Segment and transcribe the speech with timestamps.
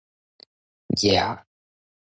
[0.99, 1.45] 抑